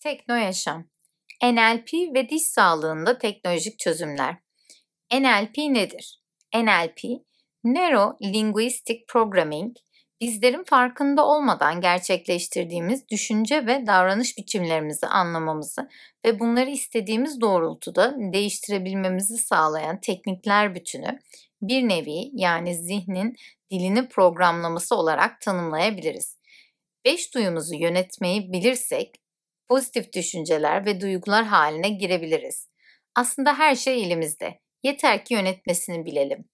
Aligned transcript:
Tekno 0.00 0.34
Yaşam 0.34 0.84
NLP 1.42 1.92
ve 2.14 2.28
diş 2.28 2.42
sağlığında 2.42 3.18
teknolojik 3.18 3.78
çözümler. 3.78 4.36
NLP 5.12 5.58
nedir? 5.58 6.20
NLP, 6.54 7.04
Neuro 7.64 8.16
Linguistic 8.22 9.04
Programming, 9.08 9.76
bizlerin 10.20 10.64
farkında 10.64 11.26
olmadan 11.26 11.80
gerçekleştirdiğimiz 11.80 13.08
düşünce 13.08 13.66
ve 13.66 13.86
davranış 13.86 14.38
biçimlerimizi 14.38 15.06
anlamamızı 15.06 15.88
ve 16.24 16.40
bunları 16.40 16.70
istediğimiz 16.70 17.40
doğrultuda 17.40 18.14
değiştirebilmemizi 18.18 19.38
sağlayan 19.38 20.00
teknikler 20.00 20.74
bütünü 20.74 21.18
bir 21.62 21.88
nevi 21.88 22.30
yani 22.32 22.74
zihnin 22.74 23.36
dilini 23.70 24.08
programlaması 24.08 24.96
olarak 24.96 25.40
tanımlayabiliriz. 25.40 26.36
Beş 27.04 27.34
duyumuzu 27.34 27.74
yönetmeyi 27.74 28.52
bilirsek 28.52 29.20
pozitif 29.70 30.12
düşünceler 30.12 30.84
ve 30.86 31.00
duygular 31.00 31.44
haline 31.44 31.88
girebiliriz. 31.88 32.68
Aslında 33.14 33.58
her 33.58 33.74
şey 33.74 34.04
elimizde. 34.04 34.60
Yeter 34.82 35.24
ki 35.24 35.34
yönetmesini 35.34 36.04
bilelim. 36.04 36.44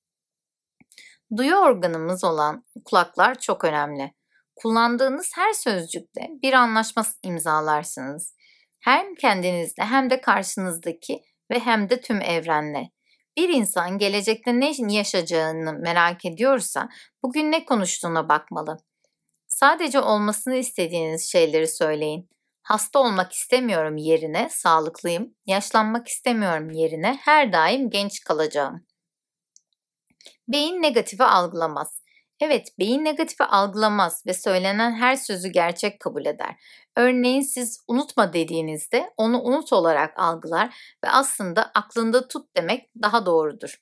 Duyu 1.36 1.56
organımız 1.56 2.24
olan 2.24 2.64
kulaklar 2.84 3.38
çok 3.38 3.64
önemli. 3.64 4.12
Kullandığınız 4.56 5.30
her 5.34 5.52
sözcükte 5.52 6.28
bir 6.42 6.52
anlaşma 6.52 7.06
imzalarsınız. 7.22 8.34
Hem 8.80 9.14
kendinizle 9.14 9.84
hem 9.84 10.10
de 10.10 10.20
karşınızdaki 10.20 11.22
ve 11.50 11.58
hem 11.58 11.90
de 11.90 12.00
tüm 12.00 12.22
evrenle. 12.22 12.90
Bir 13.36 13.48
insan 13.48 13.98
gelecekte 13.98 14.60
ne 14.60 14.72
yaşayacağını 14.88 15.72
merak 15.72 16.24
ediyorsa 16.24 16.88
bugün 17.22 17.52
ne 17.52 17.64
konuştuğuna 17.64 18.28
bakmalı. 18.28 18.76
Sadece 19.46 20.00
olmasını 20.00 20.56
istediğiniz 20.56 21.32
şeyleri 21.32 21.68
söyleyin. 21.68 22.28
Hasta 22.66 22.98
olmak 22.98 23.32
istemiyorum 23.32 23.96
yerine 23.96 24.48
sağlıklıyım, 24.50 25.34
yaşlanmak 25.46 26.08
istemiyorum 26.08 26.70
yerine 26.70 27.18
her 27.20 27.52
daim 27.52 27.90
genç 27.90 28.20
kalacağım. 28.24 28.86
Beyin 30.48 30.82
negatifi 30.82 31.24
algılamaz. 31.24 32.02
Evet, 32.40 32.68
beyin 32.78 33.04
negatifi 33.04 33.44
algılamaz 33.44 34.22
ve 34.26 34.34
söylenen 34.34 34.92
her 34.92 35.16
sözü 35.16 35.48
gerçek 35.48 36.00
kabul 36.00 36.26
eder. 36.26 36.56
Örneğin 36.96 37.40
siz 37.40 37.84
unutma 37.88 38.32
dediğinizde 38.32 39.10
onu 39.16 39.42
unut 39.42 39.72
olarak 39.72 40.18
algılar 40.18 40.96
ve 41.04 41.10
aslında 41.10 41.70
aklında 41.74 42.28
tut 42.28 42.56
demek 42.56 42.90
daha 43.02 43.26
doğrudur. 43.26 43.80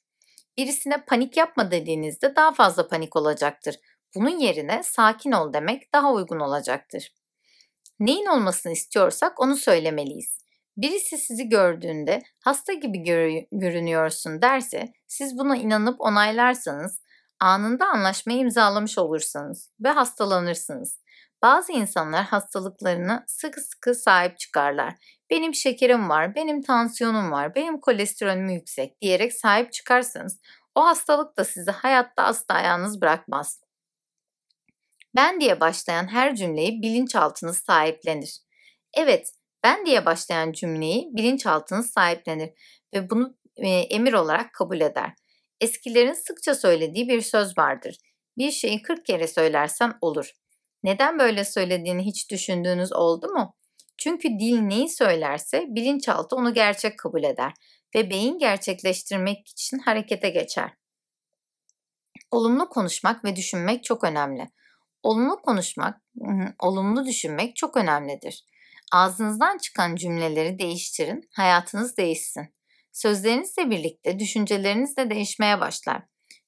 Birisine 0.57 1.05
panik 1.05 1.37
yapma 1.37 1.71
dediğinizde 1.71 2.37
daha 2.37 2.53
fazla 2.53 2.89
panik 2.89 3.17
olacaktır. 3.17 3.77
Bunun 4.15 4.39
yerine 4.39 4.83
sakin 4.83 5.33
ol 5.33 5.53
demek 5.53 5.93
daha 5.93 6.13
uygun 6.13 6.41
olacaktır. 6.41 7.13
Neyin 8.05 8.27
olmasını 8.27 8.73
istiyorsak 8.73 9.41
onu 9.41 9.57
söylemeliyiz. 9.57 10.39
Birisi 10.77 11.19
sizi 11.19 11.49
gördüğünde 11.49 12.23
hasta 12.45 12.73
gibi 12.73 13.03
gör- 13.03 13.45
görünüyorsun 13.53 14.43
derse 14.43 14.93
siz 15.07 15.39
buna 15.39 15.57
inanıp 15.57 16.01
onaylarsanız 16.01 17.01
anında 17.41 17.87
anlaşmayı 17.87 18.39
imzalamış 18.39 18.99
olursanız 18.99 19.71
ve 19.81 19.89
hastalanırsınız. 19.89 21.01
Bazı 21.43 21.73
insanlar 21.73 22.25
hastalıklarına 22.25 23.25
sıkı 23.27 23.61
sıkı 23.61 23.95
sahip 23.95 24.39
çıkarlar. 24.39 24.95
Benim 25.31 25.55
şekerim 25.55 26.09
var, 26.09 26.35
benim 26.35 26.63
tansiyonum 26.63 27.33
var, 27.33 27.55
benim 27.55 27.81
kolesterolüm 27.81 28.49
yüksek 28.49 29.01
diyerek 29.01 29.33
sahip 29.33 29.73
çıkarsanız 29.73 30.41
o 30.75 30.87
hastalık 30.87 31.39
da 31.39 31.45
sizi 31.45 31.71
hayatta 31.71 32.23
asla 32.23 32.61
yalnız 32.61 33.01
bırakmaz. 33.01 33.64
Ben 35.17 35.41
diye 35.41 35.61
başlayan 35.61 36.07
her 36.07 36.35
cümleyi 36.35 36.83
bilinçaltınız 36.83 37.59
sahiplenir. 37.59 38.39
Evet, 38.95 39.33
ben 39.63 39.87
diye 39.87 40.07
başlayan 40.07 40.53
cümleyi 40.53 41.09
bilinçaltınız 41.13 41.91
sahiplenir 41.91 42.51
ve 42.95 43.11
bunu 43.11 43.37
e, 43.57 43.69
emir 43.69 44.13
olarak 44.13 44.53
kabul 44.53 44.81
eder. 44.81 45.13
Eskilerin 45.61 46.13
sıkça 46.13 46.55
söylediği 46.55 47.09
bir 47.09 47.21
söz 47.21 47.59
vardır. 47.59 47.97
Bir 48.39 48.51
şeyi 48.51 48.83
40 48.83 49.07
kere 49.07 49.29
söylersen 49.29 49.95
olur. 50.01 50.33
Neden 50.83 51.19
böyle 51.19 51.45
söylediğini 51.45 52.07
hiç 52.07 52.31
düşündüğünüz 52.31 52.93
oldu 52.93 53.29
mu? 53.29 53.55
Çünkü 53.99 54.29
dil 54.29 54.59
neyi 54.61 54.89
söylerse 54.89 55.65
bilinçaltı 55.69 56.37
onu 56.37 56.55
gerçek 56.55 56.99
kabul 56.99 57.25
eder 57.25 57.53
ve 57.95 58.11
beyin 58.11 58.39
gerçekleştirmek 58.39 59.49
için 59.49 59.79
harekete 59.79 60.31
geçer. 60.31 60.71
Olumlu 62.31 62.69
konuşmak 62.69 63.25
ve 63.25 63.37
düşünmek 63.37 63.85
çok 63.85 64.05
önemli. 64.05 64.49
Olumlu 65.05 65.43
konuşmak, 65.43 66.01
olumlu 66.59 67.07
düşünmek 67.07 67.57
çok 67.57 67.77
önemlidir. 67.77 68.45
Ağzınızdan 68.93 69.59
çıkan 69.59 69.97
cümleleri 69.97 70.59
değiştirin, 70.59 71.29
hayatınız 71.37 71.97
değişsin. 71.97 72.55
Sözlerinizle 72.93 73.71
birlikte 73.71 74.19
düşünceleriniz 74.19 74.97
de 74.97 75.11
değişmeye 75.11 75.61
başlar. 75.61 76.03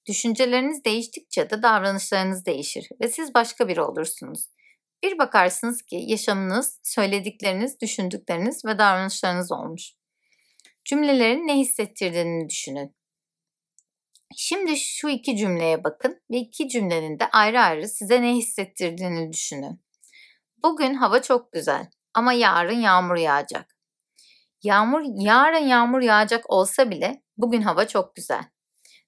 Düşünceleriniz 0.08 0.84
değiştikçe 0.84 1.50
de 1.50 1.62
davranışlarınız 1.62 2.46
değişir 2.46 2.88
ve 3.02 3.08
siz 3.08 3.34
başka 3.34 3.68
biri 3.68 3.82
olursunuz. 3.82 4.46
Bir 5.02 5.18
bakarsınız 5.18 5.82
ki 5.82 5.96
yaşamınız, 6.06 6.80
söyledikleriniz, 6.84 7.80
düşündükleriniz 7.80 8.64
ve 8.64 8.78
davranışlarınız 8.78 9.52
olmuş. 9.52 9.92
Cümlelerin 10.84 11.46
ne 11.46 11.58
hissettirdiğini 11.58 12.48
düşünün. 12.48 12.95
Şimdi 14.36 14.76
şu 14.76 15.08
iki 15.08 15.36
cümleye 15.36 15.84
bakın 15.84 16.20
ve 16.30 16.36
iki 16.36 16.68
cümlenin 16.68 17.18
de 17.18 17.28
ayrı 17.32 17.60
ayrı 17.60 17.88
size 17.88 18.22
ne 18.22 18.34
hissettirdiğini 18.34 19.32
düşünün. 19.32 19.80
Bugün 20.62 20.94
hava 20.94 21.22
çok 21.22 21.52
güzel 21.52 21.90
ama 22.14 22.32
yarın 22.32 22.80
yağmur 22.80 23.16
yağacak. 23.16 23.76
Yağmur 24.62 25.02
yarın 25.24 25.66
yağmur 25.66 26.00
yağacak 26.00 26.50
olsa 26.50 26.90
bile 26.90 27.22
bugün 27.36 27.62
hava 27.62 27.88
çok 27.88 28.16
güzel. 28.16 28.44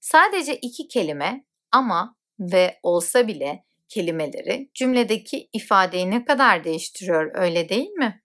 Sadece 0.01 0.57
iki 0.57 0.89
kelime 0.89 1.45
ama 1.73 2.17
ve 2.41 2.81
olsa 2.83 3.29
bile 3.29 3.65
kelimeleri 3.89 4.71
cümledeki 4.75 5.49
ifadeyi 5.53 6.11
ne 6.11 6.25
kadar 6.25 6.65
değiştiriyor 6.65 7.31
öyle 7.35 7.69
değil 7.69 7.91
mi? 7.91 8.23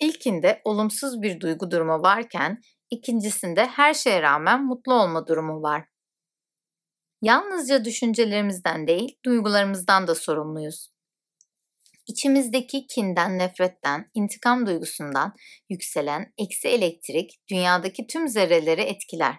İlkinde 0.00 0.60
olumsuz 0.64 1.22
bir 1.22 1.40
duygu 1.40 1.70
durumu 1.70 2.02
varken 2.02 2.60
ikincisinde 2.90 3.66
her 3.66 3.94
şeye 3.94 4.22
rağmen 4.22 4.64
mutlu 4.64 4.94
olma 4.94 5.26
durumu 5.26 5.62
var. 5.62 5.84
Yalnızca 7.22 7.84
düşüncelerimizden 7.84 8.86
değil, 8.86 9.18
duygularımızdan 9.24 10.06
da 10.06 10.14
sorumluyuz. 10.14 10.90
İçimizdeki 12.06 12.86
kinden, 12.86 13.38
nefretten, 13.38 14.10
intikam 14.14 14.66
duygusundan 14.66 15.34
yükselen 15.70 16.32
eksi 16.38 16.68
elektrik 16.68 17.40
dünyadaki 17.50 18.06
tüm 18.06 18.28
zerreleri 18.28 18.80
etkiler. 18.80 19.34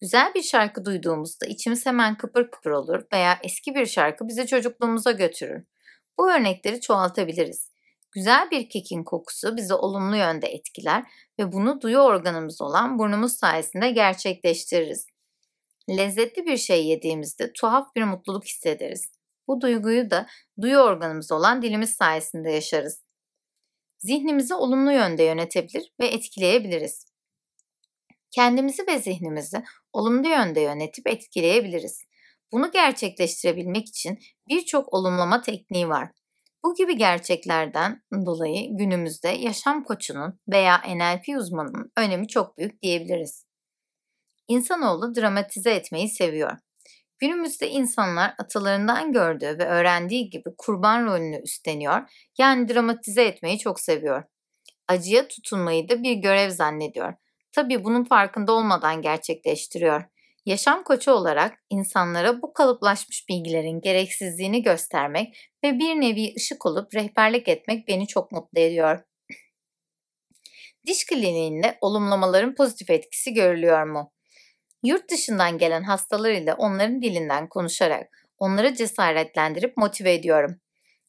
Güzel 0.00 0.34
bir 0.34 0.42
şarkı 0.42 0.84
duyduğumuzda 0.84 1.46
içimiz 1.46 1.86
hemen 1.86 2.16
kıpır 2.16 2.50
kıpır 2.50 2.70
olur 2.70 3.02
veya 3.12 3.38
eski 3.42 3.74
bir 3.74 3.86
şarkı 3.86 4.28
bizi 4.28 4.46
çocukluğumuza 4.46 5.12
götürür. 5.12 5.64
Bu 6.18 6.30
örnekleri 6.32 6.80
çoğaltabiliriz. 6.80 7.70
Güzel 8.12 8.50
bir 8.50 8.68
kekin 8.68 9.04
kokusu 9.04 9.56
bizi 9.56 9.74
olumlu 9.74 10.16
yönde 10.16 10.46
etkiler 10.46 11.04
ve 11.38 11.52
bunu 11.52 11.80
duyu 11.80 11.98
organımız 11.98 12.60
olan 12.60 12.98
burnumuz 12.98 13.32
sayesinde 13.32 13.90
gerçekleştiririz. 13.90 15.13
Lezzetli 15.90 16.46
bir 16.46 16.56
şey 16.56 16.86
yediğimizde 16.86 17.52
tuhaf 17.52 17.94
bir 17.96 18.02
mutluluk 18.02 18.44
hissederiz. 18.44 19.10
Bu 19.48 19.60
duyguyu 19.60 20.10
da 20.10 20.26
duyu 20.60 20.78
organımız 20.78 21.32
olan 21.32 21.62
dilimiz 21.62 21.90
sayesinde 21.90 22.50
yaşarız. 22.50 23.04
Zihnimizi 23.98 24.54
olumlu 24.54 24.92
yönde 24.92 25.22
yönetebilir 25.22 25.92
ve 26.00 26.06
etkileyebiliriz. 26.06 27.06
Kendimizi 28.30 28.86
ve 28.86 28.98
zihnimizi 28.98 29.62
olumlu 29.92 30.28
yönde 30.28 30.60
yönetip 30.60 31.08
etkileyebiliriz. 31.08 32.04
Bunu 32.52 32.70
gerçekleştirebilmek 32.70 33.88
için 33.88 34.18
birçok 34.48 34.94
olumlama 34.94 35.42
tekniği 35.42 35.88
var. 35.88 36.10
Bu 36.64 36.74
gibi 36.74 36.96
gerçeklerden 36.96 38.02
dolayı 38.26 38.76
günümüzde 38.76 39.28
yaşam 39.28 39.84
koçunun 39.84 40.40
veya 40.48 40.78
NLP 40.78 41.38
uzmanının 41.38 41.92
önemi 41.96 42.28
çok 42.28 42.58
büyük 42.58 42.82
diyebiliriz. 42.82 43.44
İnsanoğlu 44.48 45.14
dramatize 45.14 45.70
etmeyi 45.70 46.08
seviyor. 46.08 46.52
Günümüzde 47.18 47.70
insanlar 47.70 48.34
atalarından 48.38 49.12
gördüğü 49.12 49.58
ve 49.58 49.64
öğrendiği 49.64 50.30
gibi 50.30 50.50
kurban 50.58 51.06
rolünü 51.06 51.42
üstleniyor, 51.42 52.28
yani 52.38 52.68
dramatize 52.68 53.24
etmeyi 53.24 53.58
çok 53.58 53.80
seviyor. 53.80 54.24
Acıya 54.88 55.28
tutunmayı 55.28 55.88
da 55.88 56.02
bir 56.02 56.14
görev 56.14 56.50
zannediyor. 56.50 57.14
Tabii 57.52 57.84
bunun 57.84 58.04
farkında 58.04 58.52
olmadan 58.52 59.02
gerçekleştiriyor. 59.02 60.04
Yaşam 60.46 60.84
koçu 60.84 61.12
olarak 61.12 61.64
insanlara 61.70 62.42
bu 62.42 62.52
kalıplaşmış 62.52 63.28
bilgilerin 63.28 63.80
gereksizliğini 63.80 64.62
göstermek 64.62 65.50
ve 65.64 65.78
bir 65.78 65.94
nevi 66.00 66.34
ışık 66.36 66.66
olup 66.66 66.94
rehberlik 66.94 67.48
etmek 67.48 67.88
beni 67.88 68.06
çok 68.06 68.32
mutlu 68.32 68.60
ediyor. 68.60 69.00
Diş 70.86 71.06
kliniğinde 71.06 71.78
olumlamaların 71.80 72.54
pozitif 72.54 72.90
etkisi 72.90 73.34
görülüyor 73.34 73.86
mu? 73.86 74.13
Yurt 74.84 75.10
dışından 75.10 75.58
gelen 75.58 75.82
hastalar 75.82 76.30
ile 76.32 76.54
onların 76.54 77.02
dilinden 77.02 77.48
konuşarak 77.48 78.08
onları 78.38 78.74
cesaretlendirip 78.74 79.76
motive 79.76 80.14
ediyorum. 80.14 80.60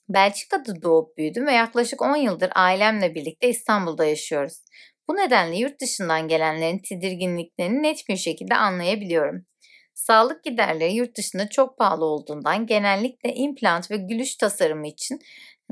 Belçika'da 0.09 0.81
doğup 0.81 1.17
büyüdüm 1.17 1.47
ve 1.47 1.51
yaklaşık 1.51 2.01
10 2.01 2.15
yıldır 2.15 2.49
ailemle 2.55 3.15
birlikte 3.15 3.49
İstanbul'da 3.49 4.05
yaşıyoruz. 4.05 4.61
Bu 5.07 5.15
nedenle 5.15 5.57
yurt 5.57 5.81
dışından 5.81 6.27
gelenlerin 6.27 6.79
tedirginliklerini 6.79 7.83
net 7.83 8.09
bir 8.09 8.17
şekilde 8.17 8.55
anlayabiliyorum. 8.55 9.45
Sağlık 9.93 10.43
giderleri 10.43 10.93
yurt 10.93 11.17
dışında 11.17 11.49
çok 11.49 11.77
pahalı 11.77 12.05
olduğundan 12.05 12.65
genellikle 12.65 13.33
implant 13.33 13.91
ve 13.91 13.97
gülüş 13.97 14.35
tasarımı 14.35 14.87
için 14.87 15.19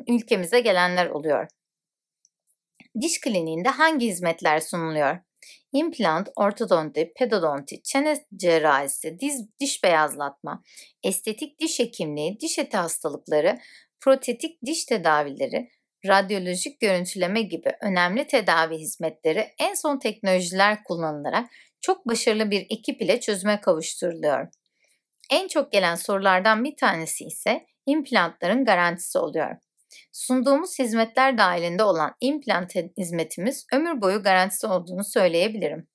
ülkemize 0.08 0.60
gelenler 0.60 1.08
oluyor. 1.08 1.48
Diş 3.02 3.20
kliniğinde 3.22 3.70
hangi 3.70 4.08
hizmetler 4.08 4.60
sunuluyor? 4.60 5.33
İmplant, 5.74 6.30
ortodonti, 6.36 7.14
pedodonti, 7.16 7.84
çene 7.84 8.26
cerrahisi, 8.36 9.20
diz, 9.20 9.60
diş 9.60 9.84
beyazlatma, 9.84 10.64
estetik 11.04 11.60
diş 11.60 11.80
hekimliği, 11.80 12.40
diş 12.40 12.60
eti 12.60 12.78
hastalıkları, 12.78 13.60
protetik 14.02 14.66
diş 14.66 14.86
tedavileri, 14.86 15.70
radyolojik 16.08 16.80
görüntüleme 16.80 17.42
gibi 17.42 17.72
önemli 17.82 18.28
tedavi 18.28 18.78
hizmetleri 18.78 19.48
en 19.60 19.74
son 19.74 20.00
teknolojiler 20.00 20.84
kullanılarak 20.84 21.50
çok 21.82 22.08
başarılı 22.08 22.52
bir 22.52 22.68
ekip 22.70 23.02
ile 23.02 23.20
çözüme 23.20 23.62
kavuşturuluyor. 23.62 24.48
En 25.32 25.48
çok 25.48 25.72
gelen 25.72 25.96
sorulardan 25.96 26.64
bir 26.64 26.76
tanesi 26.76 27.26
ise 27.26 27.66
implantların 27.86 28.66
garantisi 28.66 29.18
oluyor. 29.20 29.56
Sunduğumuz 30.12 30.80
hizmetler 30.80 31.38
dahilinde 31.38 31.84
olan 31.84 32.16
implant 32.22 32.76
hizmetimiz 32.98 33.66
ömür 33.74 34.02
boyu 34.02 34.24
garantisi 34.24 34.68
olduğunu 34.68 35.04
söyleyebilirim. 35.04 35.88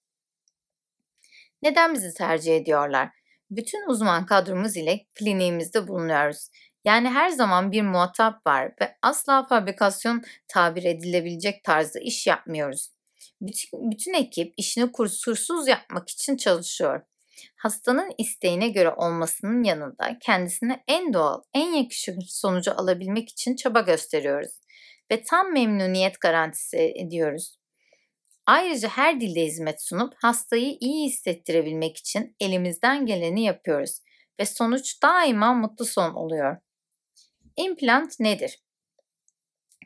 Neden 1.63 1.95
bizi 1.95 2.15
tercih 2.15 2.57
ediyorlar? 2.57 3.11
Bütün 3.51 3.91
uzman 3.91 4.27
kadromuz 4.27 4.77
ile 4.77 5.07
kliniğimizde 5.15 5.89
bulunuyoruz. 5.89 6.51
Yani 6.85 7.09
her 7.09 7.29
zaman 7.29 7.73
bir 7.73 7.83
muhatap 7.83 8.47
var 8.47 8.73
ve 8.81 8.97
asla 9.03 9.47
fabrikasyon 9.47 10.23
tabir 10.49 10.85
edilebilecek 10.85 11.65
tarzda 11.65 12.01
iş 12.01 12.27
yapmıyoruz. 12.27 12.91
Bütün, 13.41 13.91
bütün 13.91 14.15
ekip 14.15 14.55
işini 14.57 14.93
kusursuz 14.93 15.69
yapmak 15.69 16.09
için 16.09 16.37
çalışıyor. 16.37 17.03
Hastanın 17.59 18.13
isteğine 18.19 18.69
göre 18.69 18.91
olmasının 18.91 19.63
yanında 19.63 20.19
kendisine 20.21 20.85
en 20.89 21.13
doğal, 21.13 21.43
en 21.55 21.73
yakışıklı 21.73 22.23
sonucu 22.29 22.73
alabilmek 22.81 23.29
için 23.29 23.57
çaba 23.57 23.81
gösteriyoruz 23.81 24.61
ve 25.11 25.23
tam 25.23 25.53
memnuniyet 25.53 26.21
garantisi 26.21 26.93
ediyoruz. 26.97 27.59
Ayrıca 28.47 28.89
her 28.89 29.21
dilde 29.21 29.45
hizmet 29.45 29.83
sunup 29.83 30.15
hastayı 30.17 30.77
iyi 30.81 31.07
hissettirebilmek 31.07 31.97
için 31.97 32.37
elimizden 32.41 33.07
geleni 33.07 33.45
yapıyoruz 33.45 34.01
ve 34.41 34.47
sonuç 34.47 35.03
daima 35.03 35.55
mutlu 35.55 35.85
son 35.85 36.15
oluyor. 36.15 36.57
İmplant 37.57 38.21
nedir? 38.21 38.59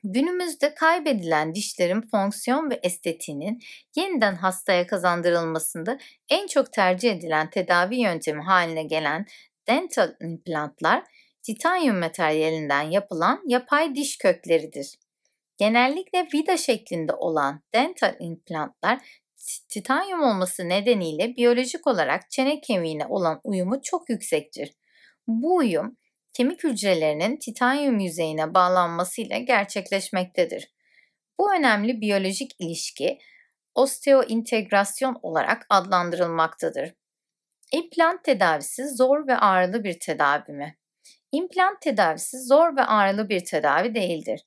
Günümüzde 0.05 0.75
kaybedilen 0.75 1.55
dişlerin 1.55 2.01
fonksiyon 2.01 2.71
ve 2.71 2.81
estetiğinin 2.83 3.61
yeniden 3.97 4.35
hastaya 4.35 4.87
kazandırılmasında 4.87 5.99
en 6.29 6.47
çok 6.47 6.73
tercih 6.73 7.13
edilen 7.13 7.51
tedavi 7.51 7.97
yöntemi 7.97 8.43
haline 8.43 8.83
gelen 8.83 9.27
dental 9.69 10.15
implantlar 10.21 11.05
titanyum 11.43 11.99
materyalinden 11.99 12.83
yapılan 12.83 13.43
yapay 13.47 13.95
diş 13.95 14.19
kökleridir. 14.19 14.99
Genellikle 15.57 16.29
vida 16.35 16.57
şeklinde 16.57 17.13
olan 17.15 17.63
dental 17.75 18.17
implantlar 18.21 19.23
titanyum 19.69 20.23
olması 20.23 20.69
nedeniyle 20.69 21.37
biyolojik 21.37 21.87
olarak 21.87 22.31
çene 22.31 22.61
kemiğine 22.61 23.07
olan 23.07 23.41
uyumu 23.45 23.83
çok 23.83 24.11
yüksektir. 24.11 24.73
Bu 25.27 25.57
uyum 25.57 25.97
kemik 26.33 26.65
hücrelerinin 26.65 27.37
titanyum 27.37 27.99
yüzeyine 27.99 28.55
bağlanmasıyla 28.55 29.39
gerçekleşmektedir. 29.39 30.73
Bu 31.39 31.55
önemli 31.55 32.01
biyolojik 32.01 32.51
ilişki 32.59 33.19
osteointegrasyon 33.75 35.19
olarak 35.23 35.67
adlandırılmaktadır. 35.71 36.95
İmplant 37.73 38.25
tedavisi 38.25 38.89
zor 38.89 39.27
ve 39.27 39.37
ağrılı 39.37 39.85
bir 39.85 40.01
tedavi 40.01 40.53
mi? 40.53 40.77
İmplant 41.33 41.81
tedavisi 41.81 42.39
zor 42.41 42.77
ve 42.77 42.85
ağrılı 42.85 43.29
bir 43.29 43.45
tedavi 43.45 43.95
değildir. 43.95 44.47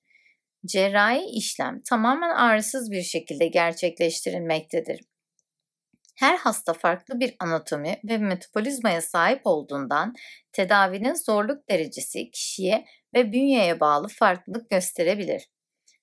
Cerrahi 0.66 1.26
işlem 1.26 1.82
tamamen 1.90 2.30
ağrısız 2.30 2.92
bir 2.92 3.02
şekilde 3.02 3.48
gerçekleştirilmektedir. 3.48 5.00
Her 6.16 6.38
hasta 6.38 6.74
farklı 6.74 7.20
bir 7.20 7.36
anatomi 7.40 8.00
ve 8.04 8.18
metabolizmaya 8.18 9.02
sahip 9.02 9.42
olduğundan 9.46 10.16
tedavinin 10.52 11.14
zorluk 11.14 11.70
derecesi 11.70 12.32
kişiye 12.32 12.86
ve 13.14 13.32
bünyeye 13.32 13.80
bağlı 13.80 14.08
farklılık 14.08 14.70
gösterebilir. 14.70 15.50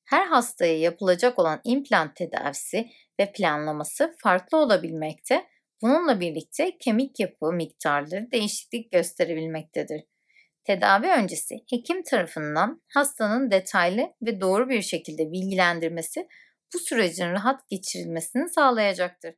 Her 0.05 0.27
hastaya 0.27 0.79
yapılacak 0.79 1.39
olan 1.39 1.61
implant 1.65 2.17
tedavisi 2.17 2.91
ve 3.21 3.33
planlaması 3.33 4.15
farklı 4.19 4.59
olabilmekte, 4.59 5.45
bununla 5.83 6.21
birlikte 6.21 6.79
kemik 6.79 7.21
yapı 7.21 7.53
miktarları 7.53 8.31
değişiklik 8.33 8.93
gösterebilmektedir. 8.93 10.03
Tedavi 10.65 11.07
öncesi 11.07 11.55
hekim 11.71 12.03
tarafından 12.03 12.83
hastanın 12.89 13.51
detaylı 13.51 14.13
ve 14.23 14.41
doğru 14.41 14.69
bir 14.69 14.83
şekilde 14.83 15.33
bilgilendirmesi 15.33 16.29
bu 16.75 16.79
sürecin 16.79 17.33
rahat 17.33 17.69
geçirilmesini 17.69 18.49
sağlayacaktır. 18.49 19.35